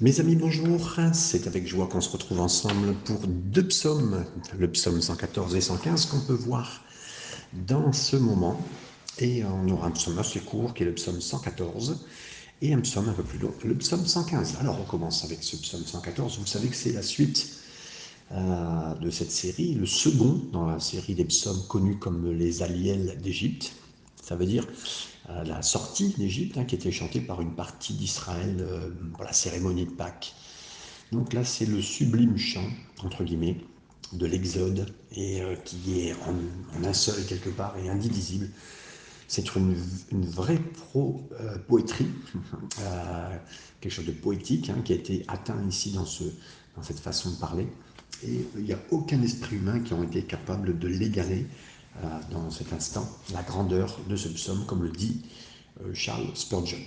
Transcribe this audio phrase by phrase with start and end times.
[0.00, 0.94] Mes amis, bonjour.
[1.12, 4.24] C'est avec joie qu'on se retrouve ensemble pour deux psaumes,
[4.56, 6.84] le psaume 114 et 115 qu'on peut voir
[7.66, 8.60] dans ce moment.
[9.18, 12.06] Et on aura un psaume assez court qui est le psaume 114
[12.62, 14.58] et un psaume un peu plus long, le psaume 115.
[14.60, 16.38] Alors on commence avec ce psaume 114.
[16.38, 17.58] Vous savez que c'est la suite
[18.30, 23.18] euh, de cette série, le second dans la série des psaumes connus comme les Aliels
[23.20, 23.72] d'Égypte.
[24.28, 24.66] Ça veut dire
[25.26, 29.86] la sortie d'Égypte, hein, qui était chantée par une partie d'Israël euh, pour la cérémonie
[29.86, 30.34] de Pâques.
[31.12, 32.68] Donc là, c'est le sublime chant,
[33.02, 33.56] entre guillemets,
[34.12, 36.34] de l'Exode, et euh, qui est en,
[36.84, 38.50] un seul quelque part et indivisible.
[39.28, 39.74] C'est une,
[40.12, 42.08] vraie pro, euh, poétrie,
[43.80, 46.04] quelque chose de poétique, hein, qui a été atteint ici dans,
[46.76, 47.66] dans cette façon de parler.
[48.22, 51.77] Et il n'y a aucun esprit humain qui a été capable de l'égaler euh,
[52.30, 55.22] dans cet instant la grandeur de ce psaume, comme le dit
[55.82, 56.78] euh, Charles Spurgeon.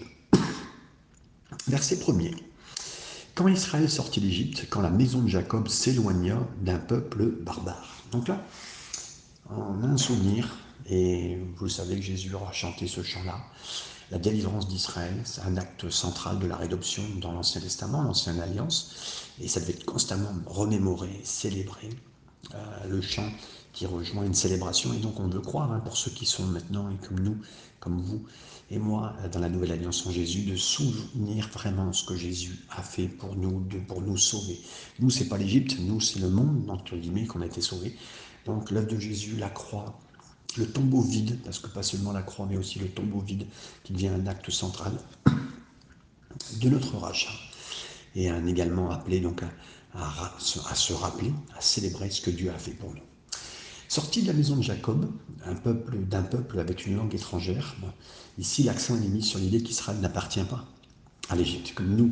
[1.67, 2.35] Verset 1er.
[3.35, 8.03] Quand Israël sortit d'Égypte, quand la maison de Jacob s'éloigna d'un peuple barbare.
[8.11, 8.41] Donc là,
[9.49, 10.57] on a un souvenir,
[10.89, 13.39] et vous savez que Jésus aura chanté ce chant-là.
[14.11, 19.29] La délivrance d'Israël, c'est un acte central de la rédemption dans l'Ancien Testament, l'Ancienne Alliance,
[19.39, 21.89] et ça devait être constamment remémoré, célébré.
[22.53, 23.29] Euh, le chant
[23.73, 24.93] qui rejoint une célébration.
[24.93, 27.37] Et donc on veut croire, hein, pour ceux qui sont maintenant, et comme nous,
[27.79, 28.25] comme vous
[28.71, 32.81] et moi, dans la nouvelle alliance en Jésus, de souvenir vraiment ce que Jésus a
[32.81, 34.61] fait pour nous, de, pour nous sauver.
[34.99, 37.97] Nous, c'est pas l'Égypte, nous, c'est le monde, entre guillemets, qu'on a été sauvé.
[38.45, 39.99] Donc l'œuvre de Jésus, la croix,
[40.57, 43.45] le tombeau vide, parce que pas seulement la croix, mais aussi le tombeau vide,
[43.83, 44.93] qui devient un acte central
[46.61, 47.33] de notre rachat.
[48.15, 49.41] Et également appelé donc
[49.93, 53.10] à se rappeler, à célébrer ce que Dieu a fait pour nous.
[53.91, 55.11] Sorti de la maison de Jacob,
[55.45, 57.75] un peuple d'un peuple avec une langue étrangère,
[58.39, 60.65] ici l'accent est mis sur l'idée qu'Israël n'appartient pas
[61.27, 62.09] à l'Égypte, comme nous,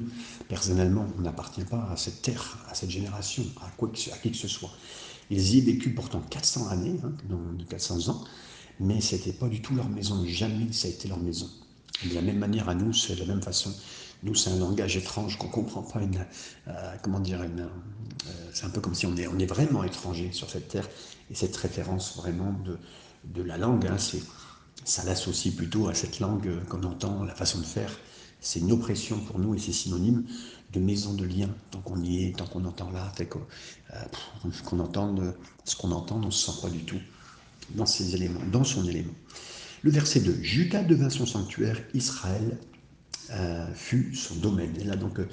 [0.49, 4.71] personnellement, on n'appartient pas à cette terre, à cette génération, à, qui que ce soit.
[5.30, 7.13] Ils y ont vécu pourtant 400 années, hein,
[7.69, 8.26] 400 ans,
[8.82, 11.49] mais ce n'était pas du tout leur maison, jamais ça a été leur maison.
[12.03, 13.73] de la même manière à nous, c'est de la même façon.
[14.23, 16.02] Nous, c'est un langage étrange qu'on ne comprend pas.
[16.67, 17.67] Euh, comment dire euh,
[18.52, 20.89] C'est un peu comme si on est vraiment étranger sur cette terre.
[21.29, 22.55] Et cette référence vraiment
[23.23, 23.97] de, la langue, hein,
[24.85, 27.91] ça l'associe plutôt à cette langue qu'on entend, la façon de faire.
[28.41, 30.23] C'est une oppression pour nous et c'est synonyme
[30.71, 31.49] de maison de lien.
[31.71, 33.41] Tant qu'on y est, tant qu'on entend là, qu'on
[33.93, 35.35] euh, qu'on entende
[35.65, 36.99] ce qu'on entend, on ne se sent pas du tout
[37.75, 39.13] dans ses éléments, dans son élément.
[39.83, 40.41] Le verset 2.
[40.41, 42.57] Judas devint son sanctuaire, Israël
[43.31, 44.73] euh, fut son domaine.
[44.99, 45.27] Donc, euh,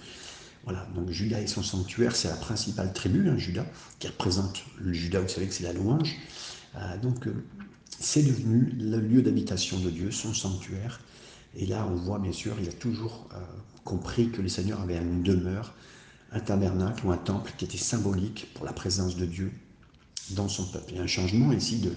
[0.67, 3.65] voilà, donc Judas et son sanctuaire, c'est la principale tribu, hein, Judas,
[3.99, 6.15] qui représente le Judas, vous savez que c'est la louange.
[6.77, 7.29] Euh, donc,
[7.99, 11.01] c'est devenu le lieu d'habitation de Dieu, son sanctuaire.
[11.55, 13.29] Et là, on voit bien sûr, il a toujours
[13.85, 15.73] compris que le Seigneur avait une demeure,
[16.33, 19.53] un tabernacle ou un temple qui était symbolique pour la présence de Dieu
[20.31, 20.91] dans son peuple.
[20.91, 21.93] Il y a un changement ici de,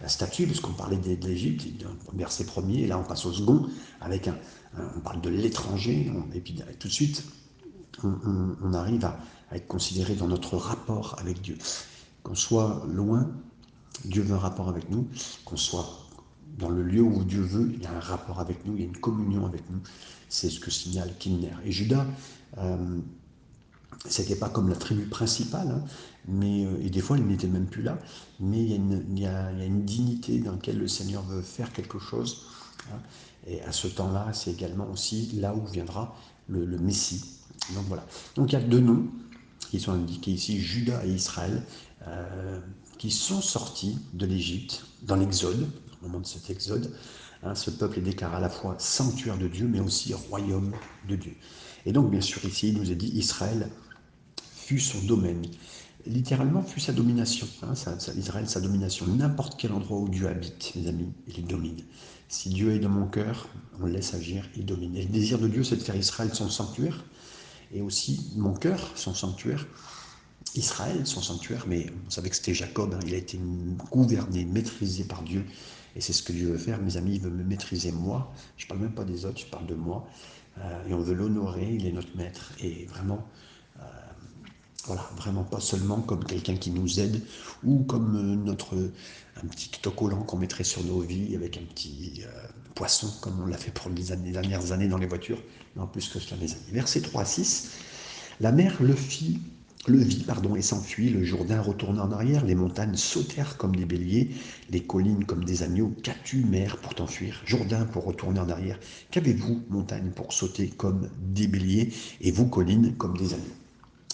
[0.00, 1.66] la statue, puisqu'on parlait de l'Égypte,
[2.14, 3.68] verset premier, et là on passe au second,
[4.00, 4.36] avec un,
[4.96, 7.24] on parle de l'étranger, et puis tout de suite,
[8.04, 9.18] on, arrive à,
[9.52, 11.56] être considéré dans notre rapport avec Dieu.
[12.22, 13.30] Qu'on soit loin,
[14.04, 15.08] Dieu veut un rapport avec nous,
[15.44, 15.88] qu'on soit
[16.58, 18.84] dans le lieu où Dieu veut, il y a un rapport avec nous, il y
[18.84, 19.80] a une communion avec nous.
[20.28, 21.52] C'est ce que signale Kimner.
[21.64, 22.04] Et Judas,
[22.58, 23.00] euh,
[24.06, 25.84] c'était pas comme la tribu principale, hein,
[26.26, 27.98] mais, euh, et des fois il n'était même plus là,
[28.40, 31.42] mais il y, a une, il, y a, une, dignité dans laquelle le Seigneur veut
[31.42, 32.46] faire quelque chose.
[32.92, 32.98] Hein,
[33.46, 36.14] et à ce temps-là, c'est également aussi là où viendra
[36.48, 37.37] le, Messie.
[37.74, 38.06] Donc voilà.
[38.34, 39.06] Donc il y a deux noms
[39.70, 41.62] qui sont indiqués ici, Judas et Israël,
[42.06, 42.60] euh,
[42.98, 45.68] qui sont sortis de l'Égypte dans l'Exode,
[46.00, 46.92] au moment de cet Exode.
[47.42, 50.72] Hein, ce peuple est déclaré à la fois sanctuaire de Dieu, mais aussi royaume
[51.08, 51.36] de Dieu.
[51.86, 53.68] Et donc, bien sûr, ici, il nous est dit Israël
[54.54, 55.42] fut son domaine.
[56.06, 57.46] Littéralement, fut sa domination.
[57.62, 57.74] Hein,
[58.16, 59.06] Israël, sa domination.
[59.06, 61.82] N'importe quel endroit où Dieu habite, mes amis, il domine.
[62.28, 63.48] Si Dieu est dans mon cœur,
[63.80, 64.96] on le laisse agir, il domine.
[64.96, 67.04] Et le désir de Dieu, c'est de faire Israël son sanctuaire,
[67.72, 69.66] et aussi mon cœur, son sanctuaire.
[70.54, 73.38] Israël, son sanctuaire, mais vous savez que c'était Jacob, hein, il a été
[73.90, 75.44] gouverné, maîtrisé par Dieu,
[75.94, 78.64] et c'est ce que Dieu veut faire, mes amis, il veut me maîtriser moi, je
[78.64, 80.08] ne parle même pas des autres, je parle de moi,
[80.58, 83.26] euh, et on veut l'honorer, il est notre maître, et vraiment,
[83.78, 83.82] euh,
[84.88, 87.22] voilà, vraiment pas seulement comme quelqu'un qui nous aide
[87.62, 88.74] ou comme euh, notre
[89.42, 93.46] un petit autocollant qu'on mettrait sur nos vies avec un petit euh, poisson comme on
[93.46, 95.42] l'a fait pour les, dernières années dans les voitures,
[95.78, 96.62] en plus que cela, mes amis.
[96.72, 97.70] Verset 3 à 6.
[98.40, 99.40] La mère le fit
[99.88, 103.84] le vit, pardon, et s'enfuit, le Jourdain retourna en arrière, les montagnes sautèrent comme des
[103.84, 104.30] béliers,
[104.70, 105.94] les collines comme des agneaux.
[106.02, 107.40] Qu'as-tu, mer, pour t'enfuir?
[107.46, 108.78] Jourdain pour retourner en arrière.
[109.10, 113.44] Qu'avez-vous, montagne, pour sauter comme des béliers, et vous, collines, comme des agneaux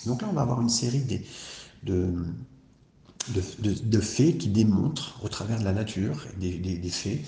[0.07, 1.03] Donc là, on va avoir une série
[1.83, 2.13] de,
[3.29, 7.21] de, faits qui démontrent, au travers de la nature, des, faits,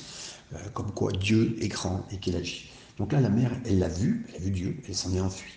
[0.54, 2.70] euh, comme quoi Dieu est grand et qu'il agit.
[2.98, 5.52] Donc là, la mer, elle l'a vu, elle a vu Dieu, elle s'en est enfuie.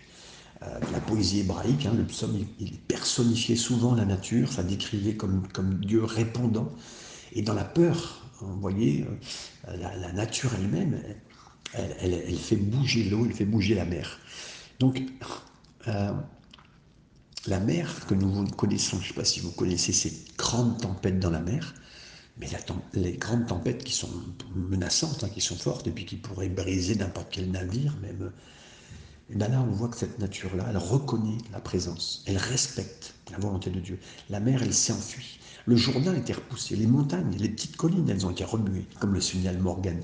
[0.62, 5.48] Euh, la poésie hébraïque, hein, le psaume, il, personnifiait souvent la nature, ça décrivait comme,
[5.80, 6.70] Dieu répondant.
[7.32, 9.06] Et dans la peur, vous voyez,
[9.70, 11.02] euh, la, nature elle-même,
[11.74, 14.20] elle, fait bouger l'eau, elle fait bouger la mer.
[14.80, 15.02] Donc,
[15.88, 16.12] euh,
[17.48, 21.20] la mer que nous connaissons, je ne sais pas si vous connaissez ces grandes tempêtes
[21.20, 21.74] dans la mer,
[22.40, 22.48] mais
[22.94, 24.10] les grandes tempêtes qui sont
[24.56, 28.32] menaçantes, hein, qui sont fortes, et puis qui pourraient briser n'importe quel navire, même
[29.32, 33.38] et bien là, on voit que cette nature-là, elle reconnaît la présence, elle respecte la
[33.38, 34.00] volonté de Dieu.
[34.30, 35.40] La mer, elle s'enfuit.
[35.68, 39.14] Le Jourdain a été repoussé, les montagnes, les petites collines, elles ont été remuées, comme
[39.14, 40.00] le signal Morgan.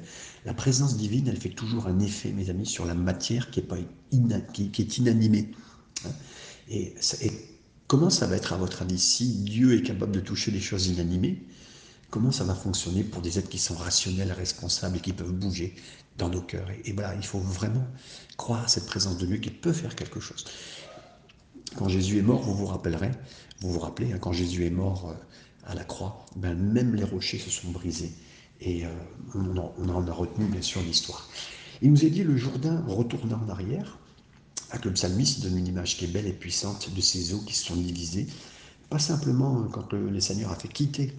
[0.45, 3.63] La présence divine, elle fait toujours un effet, mes amis, sur la matière qui est,
[3.63, 3.77] pas
[4.11, 5.51] inanimée.
[6.05, 6.09] Hein.
[6.69, 7.31] Et, et,
[7.87, 10.85] comment ça va être, à votre avis, si Dieu est capable de toucher les choses
[10.85, 11.41] inanimées
[12.09, 15.75] Comment ça va fonctionner pour des êtres qui sont rationnels, responsables et qui peuvent bouger
[16.17, 17.85] dans nos cœurs et voilà, il faut vraiment
[18.37, 20.45] croire à cette présence de Dieu qui peut faire quelque chose.
[21.75, 23.11] Quand Jésus est mort, vous vous rappellerez,
[23.59, 25.13] vous vous rappelez, hein, quand Jésus est mort euh,
[25.65, 28.13] à la croix, ben, même les rochers se sont brisés.
[28.61, 28.89] Et euh,
[29.33, 31.29] on, en, a retenu bien sûr l'histoire.
[31.81, 33.97] Il nous est dit le Jourdain retourna en arrière,
[34.71, 37.53] avec le psalmiste donne une image qui est belle et puissante de ces eaux qui
[37.53, 38.27] se sont divisées.
[38.89, 41.13] Pas simplement euh, quand le, Seigneur a fait quitter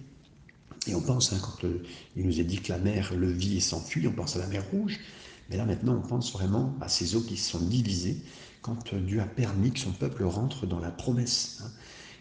[0.87, 1.67] et on pense, hein, quand
[2.15, 4.47] il nous est dit que la mer le vit et s'enfuit, on pense à la
[4.47, 4.99] mer Rouge,
[5.49, 8.17] mais là maintenant on pense vraiment à ces eaux qui se sont divisées
[8.61, 11.61] quand Dieu a permis que son peuple rentre dans la promesse.
[11.63, 11.71] Hein.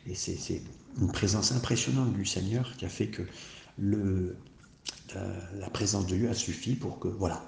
[0.08, 0.62] Et c'est
[1.00, 3.22] une présence impressionnante du Seigneur qui a fait que
[3.82, 4.32] euh,
[5.58, 7.44] la présence de Dieu a suffi pour que voilà.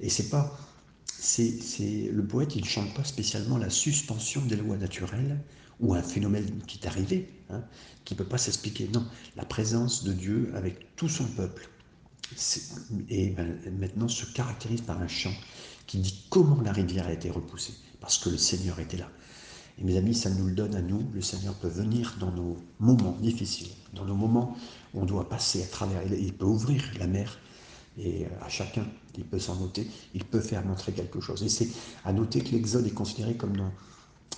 [0.00, 0.58] Et c'est pas,
[1.06, 5.40] c'est le poète, il ne chante pas spécialement la suspension des lois naturelles
[5.80, 7.62] ou un phénomène qui est arrivé, hein,
[8.04, 8.88] qui ne peut pas s'expliquer.
[8.92, 9.04] Non,
[9.36, 11.68] la présence de Dieu avec tout son peuple
[13.08, 15.32] et ben, maintenant se caractérise par un chant
[15.86, 19.08] qui dit comment la rivière a été repoussée, parce que le Seigneur était là.
[19.78, 21.06] Et mes amis, ça nous le donne à nous.
[21.12, 24.56] Le Seigneur peut venir dans nos moments difficiles, dans nos moments
[24.94, 26.02] où on doit passer à travers.
[26.10, 27.38] Il peut ouvrir la mer
[27.98, 28.86] et euh, à chacun,
[29.16, 31.42] il peut s'en noter, il peut faire montrer quelque chose.
[31.42, 31.68] Et c'est
[32.04, 33.70] à noter que l'Exode est considéré comme non,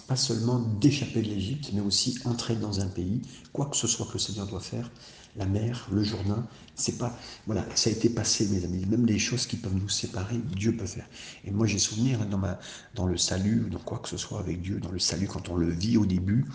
[0.07, 3.21] pas seulement d'échapper de l'Égypte, mais aussi entrer dans un pays,
[3.53, 4.91] quoi que ce soit que le Seigneur doit faire,
[5.37, 8.85] la mer, le Jourdain, c'est pas, voilà, ça a été passé, mes amis.
[8.87, 11.07] Même les choses qui peuvent nous séparer, Dieu peut faire.
[11.45, 12.59] Et moi, j'ai souvenir dans, ma,
[12.95, 15.57] dans le salut, dans quoi que ce soit avec Dieu, dans le salut, quand on
[15.57, 16.47] le vit au début,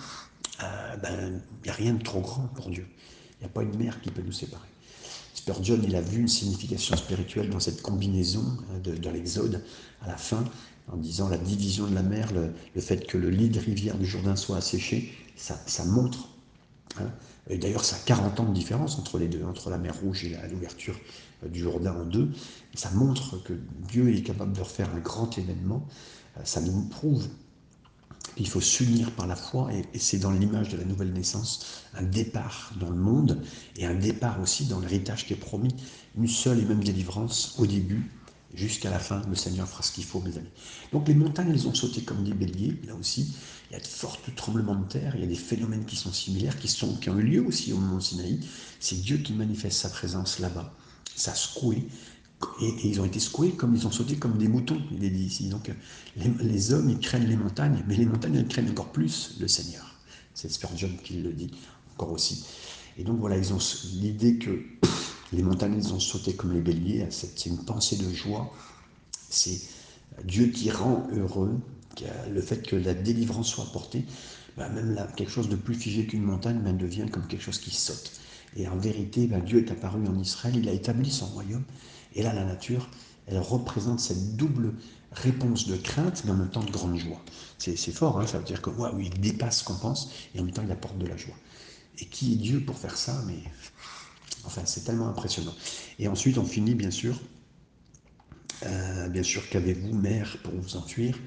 [0.62, 2.88] euh, ben, il n'y a rien de trop grand pour Dieu.
[3.40, 4.68] Il n'y a pas une mer qui peut nous séparer.
[5.34, 9.64] Spurgeon, il a vu une signification spirituelle dans cette combinaison hein, de, de l'Exode
[10.02, 10.44] à la fin,
[10.92, 14.06] en disant la division de la mer, le, fait que le lit de rivière du
[14.06, 16.30] Jourdain soit asséché, ça, montre.
[17.00, 17.10] Hein,
[17.50, 20.26] et d'ailleurs, ça a 40 ans de différence entre les deux, entre la mer Rouge
[20.26, 21.00] et l'ouverture
[21.44, 22.32] euh, du Jourdain en deux.
[22.74, 23.54] ça montre que
[23.90, 25.86] Dieu est capable de refaire un grand événement.
[26.38, 27.28] Euh, ça nous prouve
[28.36, 32.04] qu'il faut s'unir par la foi, et, c'est dans l'image de la nouvelle naissance, un
[32.04, 33.42] départ dans le monde,
[33.76, 35.76] et un départ aussi dans l'héritage qui est promis,
[36.18, 38.10] une seule et même délivrance au début,
[38.54, 40.50] jusqu'à la fin, le Seigneur fera ce qu'il faut, mes amis.
[40.92, 43.36] Donc les montagnes, elles ont sauté comme des béliers, là aussi,
[43.70, 46.12] il y a de forts tremblements de terre, il y a des phénomènes qui sont
[46.12, 48.40] similaires, qui, sont, qui ont eu lieu aussi au mont Sinaï.
[48.80, 50.74] C'est Dieu qui manifeste sa présence là-bas.
[51.16, 51.88] Ça a secoué,
[52.62, 55.26] et, ils ont été secoués comme ils ont sauté comme des moutons, il est dit
[55.26, 55.50] ici.
[55.50, 55.72] Donc
[56.16, 59.96] les, hommes, ils craignent les montagnes, mais les montagnes, elles craignent encore plus le Seigneur.
[60.34, 61.52] C'est Spurgeon qui le dit
[61.96, 62.46] encore aussi.
[62.98, 63.60] Et donc voilà, ils ont
[63.94, 64.60] l'idée que
[65.34, 67.08] les montagnes, elles ont sauté comme les béliers.
[67.10, 68.54] C'est une pensée de joie.
[69.30, 69.62] C'est
[70.24, 71.60] Dieu qui rend heureux
[72.32, 74.06] le fait que la délivrance soit apportée,
[74.58, 77.60] bah, même là, quelque chose de plus figé qu'une montagne ben, devient comme quelque chose
[77.60, 78.12] qui saute.
[78.56, 81.64] Et en vérité, ben, Dieu est apparu en Israël, il a établi son royaume.
[82.16, 82.90] Et là, la nature,
[83.28, 84.74] elle représente cette double
[85.12, 87.22] réponse de crainte, mais en même temps de grande joie.
[87.58, 90.44] C'est fort, hein, ça veut dire que waouh, il dépasse ce qu'on pense, et en
[90.44, 91.36] même temps, il apporte de la joie.
[92.00, 93.38] Et qui est Dieu pour faire ça Mais
[94.46, 95.54] enfin, c'est tellement impressionnant.
[96.00, 97.20] Et ensuite, on finit, bien sûr,
[98.66, 101.18] euh, bien sûr, qu'avez-vous, mère, pour vous enfuir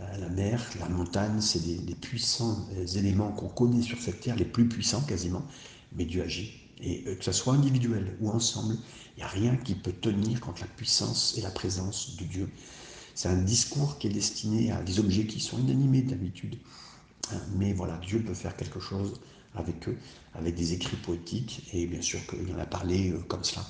[0.00, 4.36] euh, la mer, la montagne, c'est des, puissants euh, éléments qu'on connaît sur cette terre,
[4.36, 5.42] les plus puissants quasiment,
[5.92, 6.52] mais Dieu agit.
[6.80, 8.76] Et que ce soit individuel ou ensemble,
[9.16, 12.48] il n'y a rien qui peut tenir contre la puissance et la présence de Dieu.
[13.16, 16.56] C'est un discours qui est destiné à des objets qui sont inanimés d'habitude.
[17.56, 19.14] Mais voilà, Dieu peut faire quelque chose
[19.54, 19.96] avec eux,
[20.34, 23.64] avec des écrits poétiques, et bien sûr qu'il en a parlé euh, comme cela.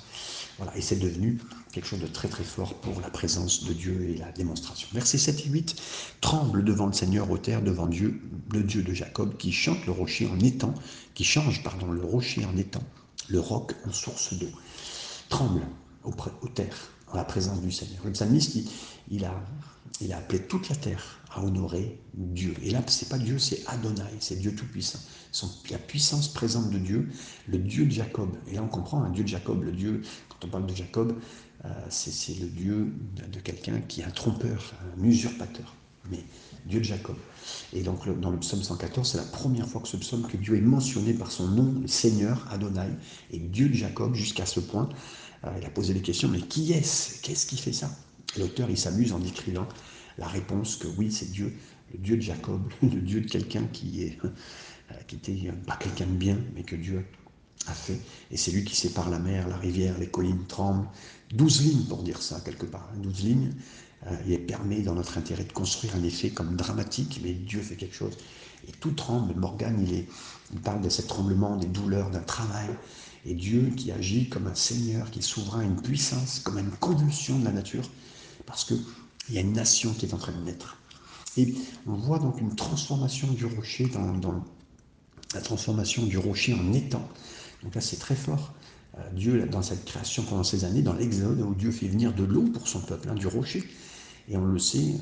[0.57, 1.39] Voilà, et c'est devenu
[1.71, 4.87] quelque chose de très très fort pour la présence de Dieu et la démonstration.
[4.93, 5.81] Versets 7 et 8,
[6.21, 8.21] tremble devant le Seigneur aux terres, devant Dieu,
[8.51, 10.73] le Dieu de Jacob, qui chante le rocher en étang,
[11.13, 12.83] qui change, pardon, le rocher en étang,
[13.29, 14.49] le roc en source d'eau.
[15.29, 15.61] Tremble
[16.03, 17.99] aux terres, en la présence du Seigneur.
[18.03, 18.57] Le psalmiste,
[19.09, 19.33] il, a,
[20.01, 22.53] il a appelé toute la terre à honorer Dieu.
[22.63, 24.99] Et là, c'est pas Dieu, c'est Adonai, c'est Dieu Tout-Puissant.
[25.69, 27.09] La puissance présente de Dieu,
[27.47, 28.35] le Dieu de Jacob.
[28.47, 29.63] Et là, on comprend un Dieu de Jacob.
[29.63, 31.15] Le Dieu, quand on parle de Jacob,
[31.65, 32.93] euh, c'est le Dieu
[33.31, 35.75] de, quelqu'un qui est un trompeur, un usurpateur.
[36.09, 36.23] Mais
[36.65, 37.17] Dieu de Jacob.
[37.73, 40.55] Et donc, dans le psaume 114, c'est la première fois que ce psaume, que Dieu
[40.55, 42.89] est mentionné par son nom, le Seigneur, Adonai,
[43.31, 44.89] et Dieu de Jacob, jusqu'à ce point.
[45.43, 47.21] Euh, il a posé des questions, mais qui est-ce?
[47.21, 47.91] Qu'est-ce qui fait ça?
[48.37, 49.67] L'auteur, il s'amuse en décrivant
[50.17, 51.53] la réponse que oui, c'est Dieu,
[51.93, 54.17] le Dieu de Jacob, le Dieu de quelqu'un qui est
[54.91, 57.05] euh, qui était pas quelqu'un de bien, mais que Dieu
[57.67, 57.99] a fait.
[58.31, 60.87] Et c'est lui qui sépare la mer, la rivière, les collines tremblent.
[61.31, 62.89] Douze lignes pour dire ça, quelque part.
[62.91, 62.99] Hein.
[63.01, 63.51] Douze lignes.
[64.07, 67.75] Euh, il permet, dans notre intérêt, de construire un effet comme dramatique, mais Dieu fait
[67.75, 68.13] quelque chose.
[68.67, 69.35] Et tout tremble.
[69.35, 70.07] Morgane, il, est,
[70.53, 72.69] il parle de ce tremblement, des douleurs, d'un travail.
[73.25, 77.37] Et Dieu qui agit comme un Seigneur, qui est souverain, une puissance, comme une convulsion
[77.37, 77.83] de la nature,
[78.49, 78.81] parce qu'il
[79.29, 80.75] y a une nation qui est en train de naître.
[81.37, 81.53] Et
[81.85, 83.89] on voit donc une transformation du rocher
[85.35, 87.07] la transformation du rocher en étang.
[87.61, 88.55] Donc là, c'est très fort.
[88.97, 92.23] Euh, Dieu, dans cette création pendant ces années, dans l'Exode, où Dieu fait venir de
[92.23, 93.63] l'eau pour son peuple, hein, du rocher.
[94.27, 94.95] Et on le sait,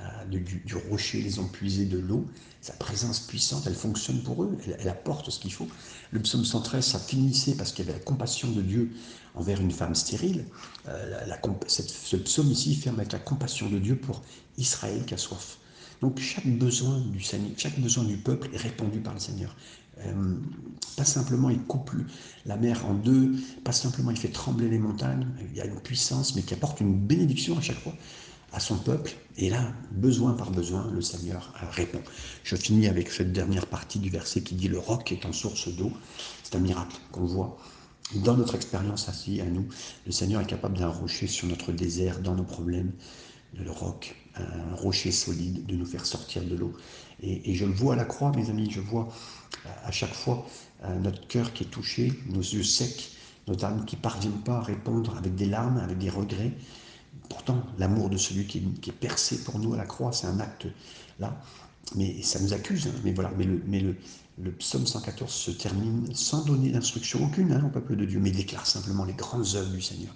[0.00, 2.26] euh, du, rocher, ils ont puisé de l'eau.
[2.60, 5.68] Sa présence puissante, elle fonctionne pour eux, elle, apporte ce qu'il faut.
[6.10, 8.90] Le psaume 113, ça finissait parce qu'il y avait la compassion de Dieu
[9.34, 10.44] envers une femme stérile.
[10.88, 11.26] Euh,
[11.66, 14.22] ce psaume ici ferme avec la compassion de Dieu pour
[14.58, 15.58] Israël qui a soif.
[16.00, 19.54] Donc chaque besoin du chaque besoin du peuple est répondu par le Seigneur.
[20.06, 20.34] Euh,
[20.96, 21.90] pas simplement il coupe
[22.46, 25.78] la mer en deux, pas simplement il fait trembler les montagnes, il y a une
[25.80, 27.94] puissance, mais qui apporte une bénédiction à chaque fois
[28.52, 29.12] à son peuple.
[29.36, 32.02] Et là, besoin par besoin, le Seigneur répond.
[32.42, 35.68] Je finis avec cette dernière partie du verset qui dit le roc est en source
[35.68, 35.92] d'eau.
[36.42, 37.58] C'est un miracle qu'on voit
[38.16, 39.66] dans notre expérience assis à nous.
[40.06, 42.92] Le Seigneur est capable d'un rocher sur notre désert, dans nos problèmes,
[43.54, 46.72] le roc, un rocher solide, de nous faire sortir de l'eau.
[47.22, 49.08] Et, je le vois à la croix, mes amis, je vois
[49.84, 50.46] à chaque fois
[50.84, 53.10] euh, notre cœur qui est touché, nos yeux secs,
[53.46, 56.52] nos âmes qui ne parviennent pas à répondre avec des larmes, avec des regrets.
[57.30, 60.66] Pourtant, l'amour de celui qui est, percé pour nous à la croix, c'est un acte
[61.18, 61.40] là.
[61.96, 63.00] Mais ça nous accuse, hein.
[63.04, 63.30] mais voilà.
[63.66, 63.96] Mais le,
[64.58, 68.66] psaume 114 se termine sans donner d'instruction aucune hein, au peuple de Dieu, mais déclare
[68.66, 70.14] simplement les grandes œuvres du Seigneur.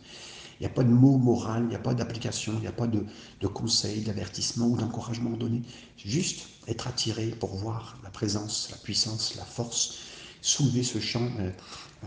[0.58, 2.72] Il n'y a pas de mot moral, il n'y a pas d'application, il n'y a
[2.72, 5.62] pas de, conseil, d'avertissement ou d'encouragement donné.
[5.96, 9.98] Juste être attiré pour voir la présence, la puissance, la force,
[10.40, 11.50] soulever ce chant euh,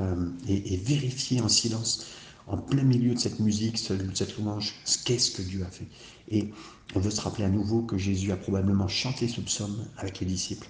[0.02, 2.06] euh, et, vérifier en silence,
[2.48, 4.74] en plein milieu de cette musique, de cette louange,
[5.06, 5.88] qu'est-ce que Dieu a fait?
[6.30, 6.52] Et
[6.96, 10.26] on veut se rappeler à nouveau que Jésus a probablement chanté ce psaume avec les
[10.26, 10.68] disciples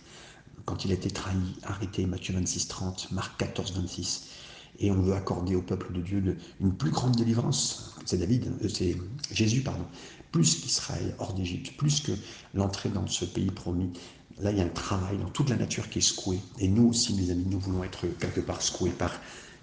[0.68, 4.28] quand il a été trahi, arrêté, Matthieu 26, 30, Marc 14, 26
[4.80, 7.96] et on veut accorder au peuple de Dieu une plus grande délivrance.
[8.06, 8.98] C'est David, euh, c'est
[9.32, 9.86] Jésus, pardon,
[10.32, 12.12] plus qu'Israël hors d'Égypte, plus que
[12.54, 13.92] l'entrée dans ce pays promis.
[14.40, 16.40] Là, il y a un travail dans toute la nature qui est secouée.
[16.60, 19.12] Et nous aussi, mes amis, nous voulons être quelque part secoués par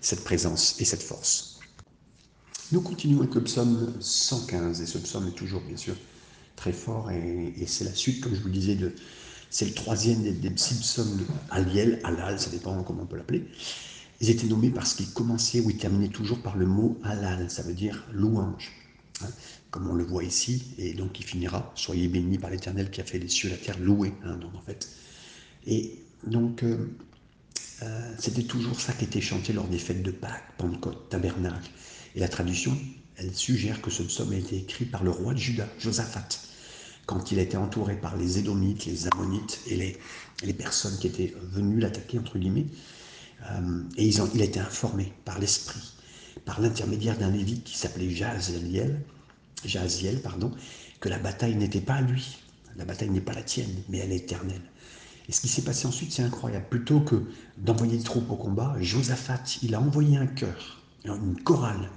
[0.00, 1.53] cette présence et cette force.
[2.74, 5.94] Nous continuons avec le psaume 115, et ce psaume est toujours, bien sûr,
[6.56, 8.92] très fort, et, c'est la suite, comme je vous le disais, de,
[9.48, 13.44] c'est le troisième des, des six psaumes Aliel, Alal, ça dépend comment on peut l'appeler.
[14.20, 17.62] Ils étaient nommés parce qu'ils commençaient ou ils terminaient toujours par le mot halal, ça
[17.62, 18.72] veut dire louange,
[19.22, 19.28] hein,
[19.70, 23.04] comme on le voit ici, et donc il finira Soyez bénis par l'Éternel qui a
[23.04, 24.12] fait les cieux et la terre, loué.
[24.24, 24.88] Hein, donc en fait.
[25.68, 26.88] Et donc euh,
[27.84, 31.70] euh, c'était toujours ça qui était chanté lors des fêtes de Pâques, Pentecôte, Tabernacle.
[32.14, 32.76] Et la tradition,
[33.16, 36.28] elle suggère que ce psaume a été écrit par le roi de Juda, Josaphat,
[37.06, 39.98] quand il était entouré par les Édomites, les Ammonites et les,
[40.42, 42.66] les personnes qui étaient venues l'attaquer, entre guillemets.
[43.50, 45.92] Euh, et ils ont, il a été informé par l'Esprit,
[46.44, 49.00] par l'intermédiaire d'un lévite qui s'appelait Jaziel,
[49.64, 50.52] Jaziel pardon,
[51.00, 52.38] que la bataille n'était pas à lui.
[52.76, 54.62] La bataille n'est pas la tienne, mais elle est éternelle.
[55.28, 56.66] Et ce qui s'est passé ensuite, c'est incroyable.
[56.68, 57.22] Plutôt que
[57.58, 61.90] d'envoyer des troupes au combat, Josaphat, il a envoyé un chœur, une chorale,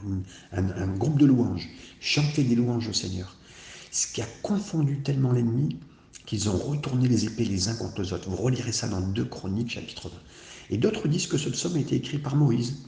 [0.51, 3.35] un, groupe de louanges, chanter des louanges au Seigneur.
[3.91, 5.77] Ce qui a confondu tellement l'ennemi
[6.25, 8.29] qu'ils ont retourné les épées les uns contre les autres.
[8.29, 10.15] Vous relirez ça dans 2 Chroniques, chapitre 20.
[10.71, 12.79] Et d'autres disent que ce psaume a été écrit par Moïse,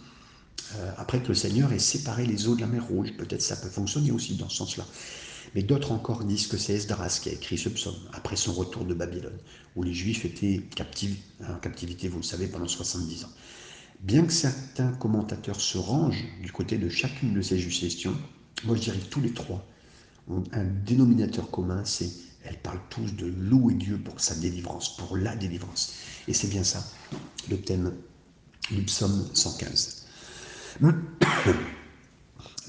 [0.76, 3.14] euh, après que le Seigneur ait séparé les eaux de la mer Rouge.
[3.18, 4.86] Peut-être ça peut fonctionner aussi dans ce sens-là.
[5.56, 8.84] Mais d'autres encore disent que c'est Esdras qui a écrit ce psaume après son retour
[8.84, 9.38] de Babylone,
[9.78, 10.62] où les Juifs étaient
[11.48, 13.32] en captivité, vous le savez, pendant 70 ans.
[14.00, 18.16] Bien que certains commentateurs se rangent du côté de chacune de ces suggestions,
[18.64, 19.66] moi je dirais que tous les trois
[20.30, 22.10] ont un dénominateur commun, c'est
[22.46, 25.96] elles parlent tous de louer Dieu pour sa délivrance, pour la délivrance.
[26.28, 26.84] Et c'est bien ça,
[27.50, 27.94] le thème
[28.72, 30.06] du psaume 115.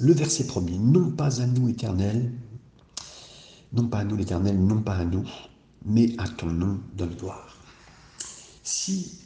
[0.02, 2.32] Le verset premier, non pas à nous éternel,
[3.74, 5.28] non pas à nous l'Éternel, non pas à nous,
[5.84, 7.58] mais à ton nom donne gloire.
[8.62, 9.18] Si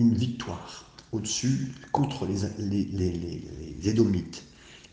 [0.00, 4.44] une victoire au-dessus contre les, les, les, Édomites,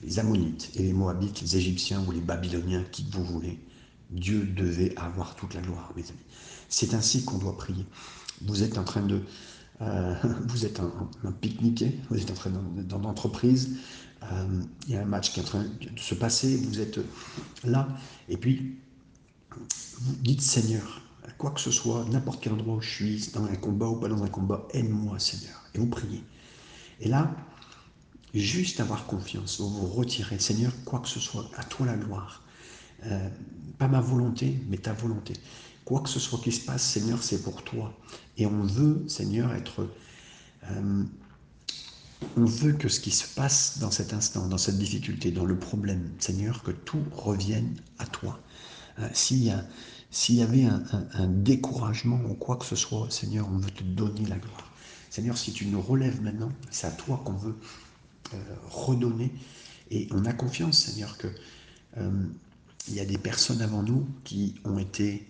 [0.03, 3.60] les Ammonites et les Moabites, les Égyptiens ou les Babyloniens, qui vous voulez,
[4.12, 6.19] Dieu devait avoir toute la gloire, mes amis.
[6.69, 7.86] C'est ainsi qu'on doit prier.
[8.43, 9.22] Vous êtes en train de...
[9.81, 10.13] Euh,
[10.48, 13.77] vous êtes un, pique-niquer, vous êtes en train dans l'entreprise,
[14.24, 17.00] euh, il y a un match qui est en train de se passer, vous êtes
[17.63, 17.88] là,
[18.29, 18.77] et puis
[20.00, 21.01] vous dites Seigneur,
[21.38, 24.07] quoi que ce soit, n'importe quel endroit où je suis, dans un combat ou pas
[24.07, 25.64] dans un combat, aide-moi Seigneur.
[25.75, 26.24] Et vous priez.
[27.01, 27.36] Et là,
[28.34, 32.44] juste avoir confiance, vous vous retirez, Seigneur, quoi que ce soit, à toi la gloire.
[33.05, 33.29] Euh,
[33.77, 35.34] pas ma volonté, mais ta volonté.
[35.84, 37.94] Quoi que ce soit qui se passe, Seigneur, c'est pour toi.
[38.38, 39.88] Et on veut, Seigneur, être...
[40.72, 41.03] Euh,
[42.38, 45.60] on veut que ce qui se passe dans cet instant, dans cette difficulté, dans le
[45.60, 48.39] problème, Seigneur, que tout revienne à toi.
[49.00, 53.70] Euh, s'il y, y, avait un, découragement ou quoi que ce soit, Seigneur, on veut
[53.70, 54.72] te donner la gloire.
[55.15, 57.55] Seigneur, si tu nous relèves maintenant, c'est à toi qu'on veut
[58.34, 58.38] euh,
[58.69, 59.31] redonner.
[59.89, 61.27] Et on a confiance, Seigneur, que
[61.95, 62.24] euh,
[62.89, 65.25] il y a des personnes avant nous qui ont été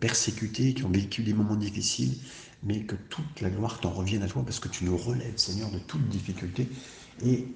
[0.00, 2.16] persécutées, qui ont vécu des moments difficiles,
[2.62, 5.70] mais que toute la gloire t'en revienne à toi parce que tu nous relèves, Seigneur,
[5.70, 6.68] de toute difficulté.
[7.24, 7.46] Et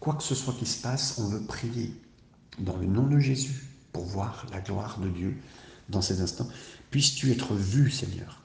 [0.00, 1.92] quoi que ce soit qui se passe, on veut prier
[2.58, 5.36] dans le nom de Jésus pour voir la gloire de Dieu
[5.90, 6.48] dans ces instants.
[6.90, 8.41] Puisses-tu être vu, Seigneur.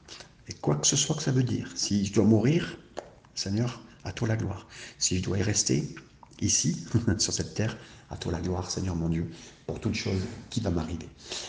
[0.50, 2.78] Et quoi que ce soit que ça veut dire, si je dois mourir,
[3.36, 4.68] Seigneur, à toi la gloire.
[4.98, 5.96] Si je dois y rester
[6.42, 6.86] ici,
[7.18, 7.78] sur cette terre,
[8.10, 9.30] à toi la gloire, Seigneur mon Dieu,
[9.66, 11.08] pour toute chose qui va m'arriver.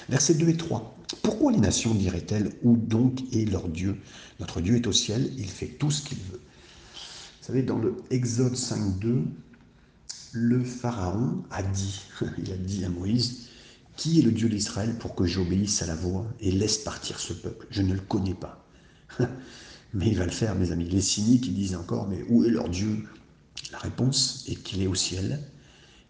[0.08, 0.96] Versets 2 et 3.
[1.22, 3.96] Pourquoi les nations diraient-elles Où donc est leur Dieu?
[4.40, 6.40] Notre Dieu est au ciel, il fait tout ce qu'il veut.
[7.40, 9.22] Vous savez, dans le Exode 5, 2,
[10.32, 12.02] le Pharaon a dit,
[12.38, 13.48] il a dit à Moïse,
[13.96, 17.32] qui est le Dieu d'Israël pour que j'obéisse à la voix et laisse partir ce
[17.32, 17.66] peuple?
[17.70, 18.67] Je ne le connais pas.
[19.94, 20.88] mais il va le faire, mes amis.
[20.88, 23.04] Les cyniques, disent encore, mais où est leur Dieu?
[23.72, 25.40] La réponse est qu'il est au ciel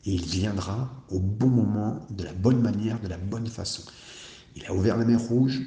[0.04, 3.82] et il viendra au bon moment, de la bonne manière, de la bonne façon.
[4.56, 5.60] Il a ouvert la mer rouge,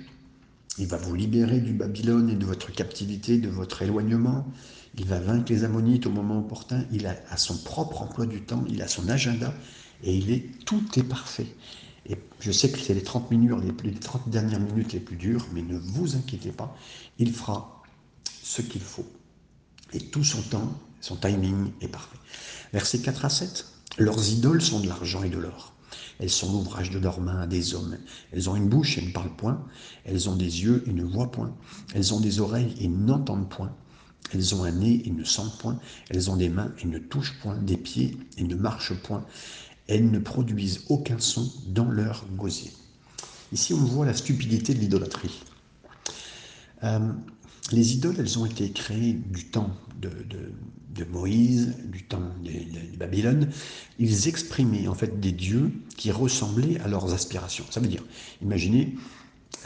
[0.77, 4.47] il va vous libérer du Babylone et de votre captivité, de votre éloignement.
[4.97, 6.85] Il va vaincre les Ammonites au moment opportun.
[6.91, 9.53] Il a, son propre emploi du temps, il a son agenda
[10.03, 11.47] et tout est parfait.
[12.07, 15.45] Et je sais que c'est les 30 minutes, les 30 dernières minutes les plus dures,
[15.53, 16.75] mais ne vous inquiétez pas,
[17.19, 17.83] il fera
[18.43, 19.05] ce qu'il faut.
[19.93, 22.17] Et tout son temps, son timing est parfait.
[22.73, 23.65] Versets 4 à 7.
[23.97, 25.73] Leurs idoles sont de l'argent et de l'or.
[26.19, 27.97] Elles sont l'ouvrage de leurs mains des hommes.
[28.31, 29.65] Elles ont une bouche et ne parlent point.
[30.05, 31.55] Elles ont des yeux et ne voient point.
[31.93, 33.75] Elles ont des oreilles et n'entendent point.
[34.33, 35.79] Elles ont un nez et ne sentent point.
[36.09, 37.57] Elles ont des mains et ne touchent point.
[37.57, 39.25] Des pieds et ne marchent point
[39.91, 42.71] elles ne produisent aucun son dans leur gosier.
[43.51, 45.41] Ici, on voit la stupidité de l'idolâtrie.
[46.83, 47.11] Euh,
[47.73, 53.49] les idoles, elles ont été créées du temps de, Moïse, du temps de, Babylone.
[53.99, 57.65] Ils exprimaient en fait des dieux qui ressemblaient à leurs aspirations.
[57.69, 58.03] Ça veut dire,
[58.41, 58.95] imaginez,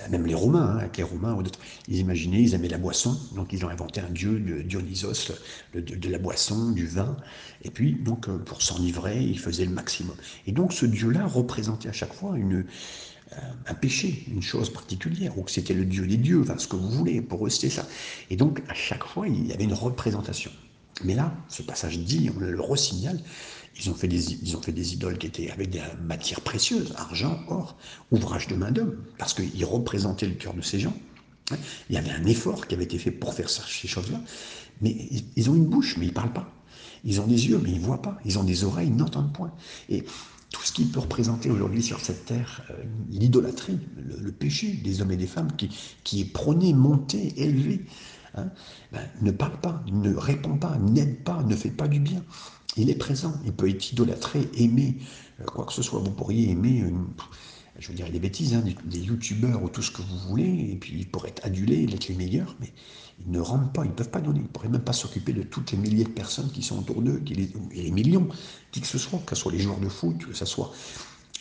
[0.10, 3.54] même les Romains, hein, les Romains ou d'autres, ils imaginaient, ils aimaient la boisson, donc
[3.54, 5.32] ils ont inventé un dieu, de Dionysos,
[5.74, 7.15] de, la boisson, du vin,
[7.63, 10.15] et puis donc euh, pour s'enivrer, ils faisaient le maximum.
[10.48, 12.65] Et donc ce dieu-là représentait à chaque fois une,
[13.34, 16.67] euh, un péché, une chose particulière, ou que c'était le dieu des dieux, enfin ce
[16.67, 17.88] que vous voulez, pour eux c'était ça.
[18.30, 20.52] Et donc à chaque fois, il y avait une représentation.
[21.04, 23.19] Mais là, ce passage dit, on le resignale,
[23.77, 27.77] ils ont, fait des, idoles qui étaient avec des matières précieuses, argent, or,
[28.11, 30.95] ouvrage de main d'homme, parce qu'ils représentaient le cœur de ces gens.
[31.89, 34.19] Il y avait un effort qui avait été fait pour faire ces choses-là.
[34.81, 34.95] Mais
[35.35, 36.49] ils ont une bouche, mais ils ne parlent pas.
[37.03, 38.17] Ils ont des yeux, mais ils ne voient pas.
[38.25, 39.51] Ils ont des oreilles, ils n'entendent point.
[39.89, 40.03] Et
[40.51, 45.11] tout ce qui peut représenter aujourd'hui sur cette terre euh, l'idolâtrie, le, péché des hommes
[45.11, 45.69] et des femmes qui,
[46.03, 47.85] qui est prôné, monté, élevé,
[48.35, 48.49] hein,
[48.91, 52.23] ben, ne parle pas, ne répond pas, n'aide pas, ne fait pas du bien.
[52.77, 54.97] Il est présent, il peut être idolâtré, aimé,
[55.39, 55.99] euh, quoi que ce soit.
[55.99, 56.83] Vous pourriez aimer,
[57.79, 60.75] je veux dire, des bêtises, hein, des, youtubeurs ou tout ce que vous voulez, et
[60.75, 62.71] puis ils pourraient être adulés, être les meilleurs, mais
[63.25, 64.39] ils ne rendent pas, ils ne peuvent pas donner.
[64.39, 67.01] Ils ne pourraient même pas s'occuper de toutes les milliers de personnes qui sont autour
[67.01, 67.21] d'eux,
[67.73, 68.27] et les millions,
[68.71, 70.71] qui que ce soit, que ce soit les joueurs de foot, que ce soit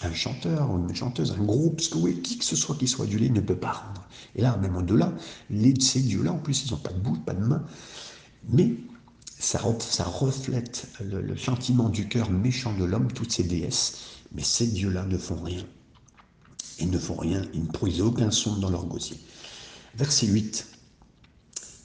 [0.03, 3.31] un chanteur une chanteuse, un groupe, ce que qui que ce soit qui soit adulé
[3.31, 4.07] ne peut pas rendre.
[4.37, 5.13] Et là, même au-delà,
[5.81, 7.65] ces dieux-là, en plus, ils n'ont pas de bouche, pas de main.
[8.49, 8.75] Mais
[9.45, 13.99] ça, reflète le, sentiment du cœur méchant de l'homme, toutes ces déesses.
[14.33, 15.65] Mais ces dieux-là ne font rien.
[16.81, 19.19] Ils ne font rien, ils ne produisent aucun son dans leur gosier.
[19.95, 20.67] Verset 8.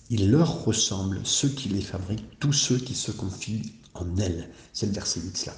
[0.09, 4.49] Il leur ressemble, ceux qui les fabriquent, tous ceux qui se confient en elles.
[4.73, 5.53] C'est le verset 8 là.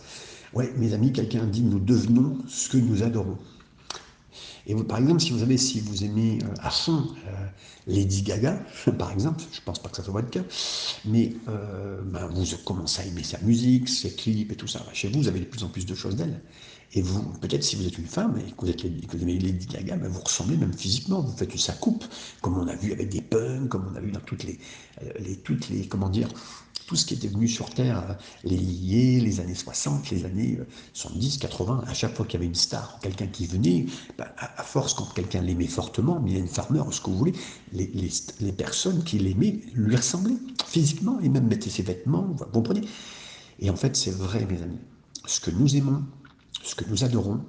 [0.54, 3.38] Ouais, mes amis, quelqu'un dit nous devenons ce que nous adorons.
[4.88, 7.46] Par exemple, si vous avez, si vous aimez euh, à fond euh,
[7.88, 8.60] Lady Gaga,
[9.00, 10.44] par exemple, je ne pense pas que ça soit votre cas,
[11.06, 14.86] mais euh, ben, vous commencez à aimer sa musique, ses clips et tout ça.
[14.94, 16.42] Chez vous, vous avez de plus en plus de choses d'elle.
[16.94, 19.96] Et vous, peut-être si vous êtes une femme et que vous, êtes, aimez Lady Gaga,
[19.96, 21.22] ben, vous ressemblez même physiquement.
[21.22, 22.06] Vous faites sa coupe,
[22.42, 24.60] comme on a vu avec des punks, comme on a vu dans toutes les,
[25.20, 26.28] les toutes les comment dire,
[26.92, 30.60] tout ce qui était venu sur Terre, euh, les liés, les années 60, les années
[30.92, 33.86] 70, euh, 80, à chaque fois qu'il y avait une star, quelqu'un qui venait,
[34.18, 37.34] bah, à, force, quand quelqu'un l'aimait fortement, une Farmer, ce que vous voulez,
[37.72, 37.90] les,
[38.42, 40.36] les, personnes qui l'aimaient lui ressemblaient
[40.68, 42.82] physiquement et même mettaient ses vêtements, vous comprenez?
[43.60, 44.80] Et en fait, c'est vrai, mes amis.
[45.26, 46.04] Ce que nous aimons,
[46.62, 47.40] ce que nous adorons,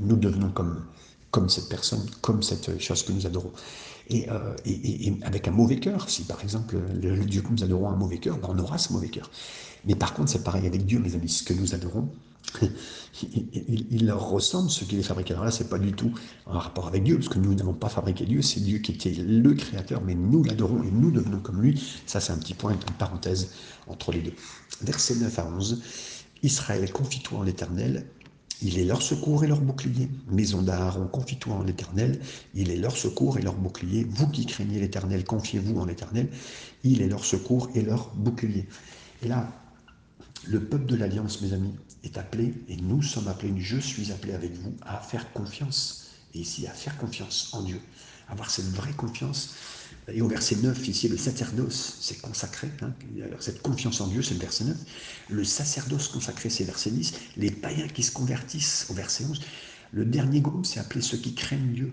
[0.00, 0.84] nous devenons comme,
[1.32, 3.50] comme cette personne, comme cette chose que nous adorons.
[4.12, 6.10] Euh, et, avec un mauvais cœur.
[6.10, 8.76] Si par exemple le, Dieu que nous adorons a un mauvais cœur, ben, on aura
[8.78, 9.30] ce mauvais cœur.
[9.86, 11.28] Mais par contre, c'est pareil avec Dieu, mes amis.
[11.28, 12.08] Ce que nous adorons,
[13.22, 15.30] il, leur ressemble, ce qui les fabrique.
[15.30, 16.12] Alors là, c'est pas du tout
[16.46, 19.12] en rapport avec Dieu, parce que nous n'avons pas fabriqué Dieu, c'est Dieu qui était
[19.12, 21.82] le créateur, mais nous l'adorons et nous devenons comme lui.
[22.06, 23.52] Ça, c'est un petit point, une parenthèse
[23.86, 24.34] entre les deux.
[24.82, 25.82] Verset 9 à 11.
[26.42, 28.06] Israël, confie-toi en l'éternel,
[28.64, 30.08] il est leur secours et leur bouclier.
[30.30, 32.18] Maison d'Aaron, confie-toi en l'Éternel.
[32.54, 34.06] Il est leur secours et leur bouclier.
[34.08, 36.30] Vous qui craignez l'Éternel, confiez-vous en l'Éternel.
[36.82, 38.66] Il est leur secours et leur bouclier.
[39.22, 39.52] Et là,
[40.46, 41.74] le peuple de l'Alliance, mes amis,
[42.04, 46.06] est appelé, et nous sommes appelés, je suis appelé avec vous, à faire confiance.
[46.32, 47.80] Et ici, à faire confiance en Dieu.
[48.28, 49.54] Avoir cette vraie confiance
[50.12, 52.68] et au verset 9, ici, le sacerdoce, c'est consacré.
[52.82, 52.92] Hein.
[53.40, 54.76] Cette confiance en Dieu, c'est le verset 9.
[55.30, 57.14] Le sacerdoce consacré, c'est le verset 10.
[57.36, 59.40] Les païens qui se convertissent, au verset 11.
[59.92, 61.92] Le dernier groupe, c'est appelé ceux qui craignent Dieu.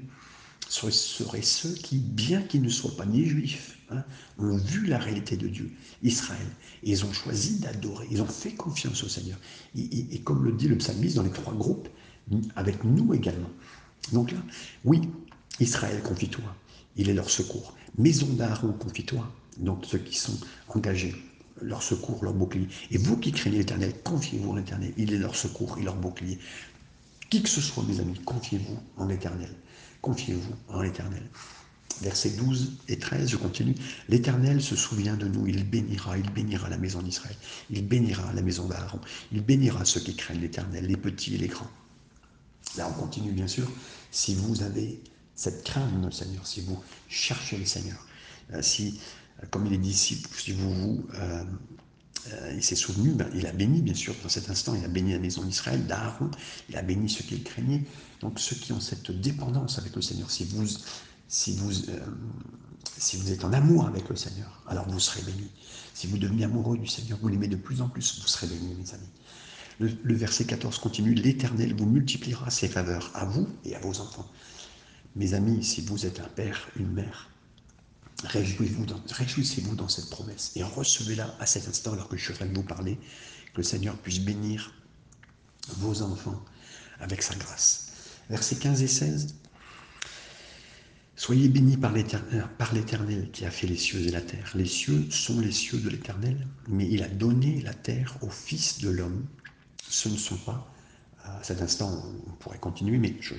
[0.67, 4.03] Ce seraient ceux qui, bien qu'ils ne soient pas ni juifs, hein,
[4.37, 5.71] ont vu la réalité de Dieu,
[6.03, 6.47] Israël.
[6.83, 8.07] Ils ont choisi d'adorer.
[8.11, 9.37] Ils ont fait confiance au Seigneur.
[9.75, 11.89] Et, et comme le dit le psalmiste dans les trois groupes,
[12.55, 13.49] avec nous également.
[14.11, 14.39] Donc là,
[14.85, 15.01] oui,
[15.59, 16.55] Israël, confie-toi.
[16.97, 17.75] Il est leur secours.
[17.97, 19.27] Maison d'Aaron, confie-toi.
[19.57, 20.37] Donc ceux qui sont
[20.69, 21.15] engagés,
[21.61, 22.67] leur secours, leur bouclier.
[22.89, 24.93] Et vous qui craignez l'Éternel, confiez-vous en l'Éternel.
[24.97, 26.39] Il est leur secours et leur bouclier.
[27.29, 29.53] Qui que ce soit, mes amis, confiez-vous en l'Éternel.
[30.01, 31.23] Confiez-vous en l'Éternel.
[32.01, 33.75] Versets 12 et 13, je continue.
[34.09, 37.35] L'Éternel se souvient de nous, il bénira, il bénira la maison d'Israël,
[37.69, 38.99] il bénira la maison d'Aaron,
[39.31, 41.69] il bénira ceux qui craignent l'Éternel, les petits et les grands.
[42.77, 43.69] Là, on continue, bien sûr.
[44.09, 44.99] Si vous avez
[45.35, 48.05] cette crainte de notre Seigneur, si vous cherchez le Seigneur,
[48.53, 48.99] euh, si,
[49.41, 51.07] euh, comme il est dit, si, vous vous...
[51.15, 51.43] Euh,
[52.55, 55.11] il s'est souvenu, ben, il a béni, bien sûr, dans cet instant, il a béni
[55.11, 56.29] la maison d'Israël, d'Aaron,
[56.69, 57.83] il a béni ceux qui le craignaient.
[58.19, 60.67] Donc ceux qui ont cette dépendance avec le Seigneur, si vous,
[61.27, 61.71] si vous,
[62.99, 65.49] si vous êtes en amour avec le Seigneur, alors vous serez bénis.
[65.95, 68.75] Si vous devenez amoureux du Seigneur, vous l'aimez de plus en plus, vous serez bénis,
[68.75, 69.09] mes amis.
[69.79, 73.99] Le, le verset 14 continue, l'Éternel vous multipliera ses faveurs à vous et à vos
[73.99, 74.29] enfants.
[75.15, 77.29] Mes amis, si vous êtes un père, une mère,
[78.23, 82.63] réjouissez-vous dans, cette promesse et recevez-la à cet instant alors que je suis de vous
[82.63, 82.95] parler,
[83.53, 84.73] que le Seigneur puisse bénir
[85.77, 86.43] vos enfants
[86.99, 87.91] avec sa grâce.
[88.29, 89.35] Versets 15 et 16.
[91.17, 94.51] Soyez bénis par l'Éternel qui a fait les cieux et la terre.
[94.55, 98.79] Les cieux sont les cieux de l'Éternel, mais il a donné la terre au Fils
[98.79, 99.25] de l'homme.
[99.89, 100.73] Ce ne sont pas
[101.25, 101.91] à cet instant,
[102.27, 103.35] on pourrait continuer, mais je,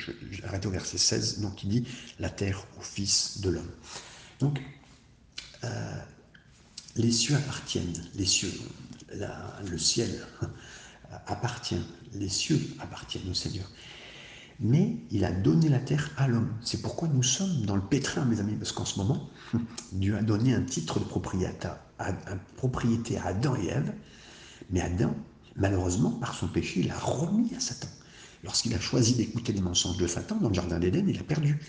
[0.67, 1.85] au verset 16, donc il dit
[2.19, 3.71] la terre au Fils de l'homme.
[4.41, 4.61] Donc,
[5.65, 5.97] euh,
[6.97, 8.53] les cieux appartiennent, les cieux,
[9.13, 10.27] le ciel
[11.27, 11.83] appartient,
[12.15, 13.71] les cieux appartiennent au Seigneur.
[14.61, 16.55] Mais il a donné la terre à l'homme.
[16.61, 19.29] C'est pourquoi nous sommes dans le pétrin, mes amis, parce qu'en ce moment,
[19.93, 21.67] Dieu a donné un titre de propriété
[23.19, 23.93] à Adam et Ève,
[24.71, 25.17] mais Adam
[25.57, 27.89] Malheureusement, par son péché, il a remis à Satan.
[28.45, 31.61] Lorsqu'il a choisi d'écouter les mensonges de Satan dans le Jardin d'Éden, il a perdu.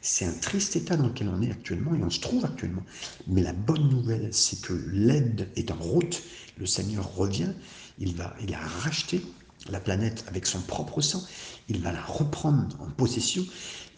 [0.00, 2.82] C'est un triste état dans lequel on est actuellement et on se trouve actuellement.
[3.26, 6.22] Mais la bonne nouvelle, c'est que l'aide est en route.
[6.58, 7.52] Le Seigneur revient.
[7.98, 9.22] Il, va, il a racheté
[9.70, 11.22] la planète avec son propre sang.
[11.68, 13.44] Il va la reprendre en possession.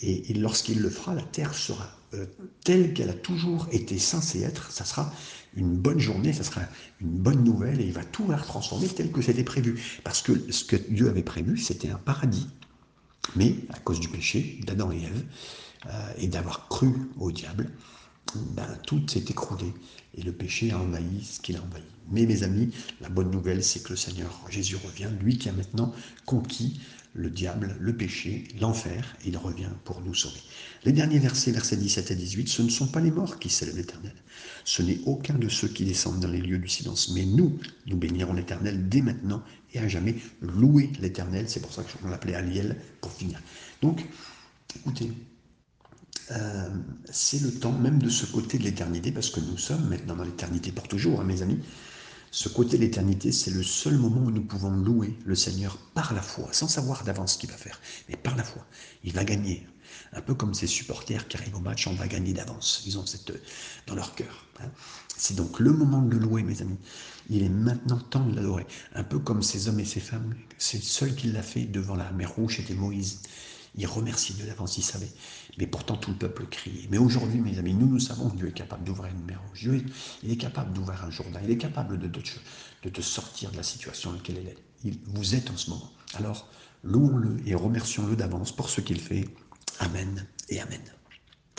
[0.01, 2.27] Et, lorsqu'il le fera, la terre sera euh,
[2.65, 4.71] telle qu'elle a toujours été censée être.
[4.71, 5.13] Ça sera
[5.57, 6.63] une bonne journée, ça sera
[7.01, 10.01] une bonne nouvelle et il va tout transformer tel que c'était prévu.
[10.05, 12.47] Parce que ce que Dieu avait prévu, c'était un paradis.
[13.35, 15.25] Mais à cause du péché d'Adam et Ève,
[15.87, 17.71] euh, et d'avoir cru au diable,
[18.35, 19.73] ben, tout s'est écroulé
[20.15, 21.83] et le péché a envahi ce qu'il a envahi.
[22.11, 25.53] Mais mes amis, la bonne nouvelle, c'est que le Seigneur Jésus revient, lui qui a
[25.53, 25.93] maintenant
[26.25, 26.81] conquis
[27.17, 30.41] le diable, le péché, l'enfer, il revient pour nous sauver.
[30.85, 33.79] Les derniers versets, versets 17 et 18, ce ne sont pas les morts qui célèbrent
[33.79, 34.15] l'Éternel,
[34.65, 37.97] ce n'est aucun de ceux qui descendent dans les lieux du silence, mais nous, nous
[37.97, 42.35] bénirons l'Éternel dès maintenant et à jamais, louer l'Éternel, c'est pour ça que je l'appelais
[42.35, 43.41] Aliel pour finir.
[43.83, 44.07] Donc,
[44.75, 45.13] écoutez,
[46.31, 46.69] euh,
[47.11, 50.25] c'est le temps même de ce côté de l'éternité, parce que nous sommes maintenant dans
[50.25, 51.59] l'éternité pour toujours, hein, mes amis.
[52.37, 56.13] Ce côté de l'éternité, c'est le seul moment où nous pouvons louer le Seigneur par
[56.13, 58.63] la foi, sans savoir d'avance ce qu'il va faire, mais par la foi.
[59.05, 59.67] Il va gagner.
[60.13, 62.83] Un peu comme ces supporters qui arrivent au match, on va gagner d'avance.
[62.85, 63.33] Ils ont cette
[63.87, 64.45] dans leur cœur.
[64.61, 64.69] Hein.
[65.17, 66.77] C'est donc le moment de le louer, mes amis.
[67.31, 68.67] Il est maintenant temps de l'adorer.
[68.95, 72.13] Un peu comme ces hommes et ces femmes, c'est seul qui l'a fait devant la
[72.13, 73.23] mer Rouge, c'était Moïse.
[73.77, 75.11] Il remercie Dieu d'avance, il savait.
[75.59, 76.87] Mais pourtant, tout le peuple criait.
[76.91, 79.61] Mais aujourd'hui, mes amis, nous, nous savons que Dieu est capable d'ouvrir une mer rouge.
[79.61, 79.85] Dieu,
[80.23, 81.41] il est capable d'ouvrir un Jourdain.
[81.43, 82.09] Il est capable de,
[82.91, 84.99] te sortir de la situation dans laquelle il est.
[85.07, 85.91] vous êtes en ce moment.
[86.15, 86.49] Alors,
[86.85, 89.29] louons-le et remercions-le d'avance pour ce qu'il fait.
[89.81, 90.81] Amen et Amen.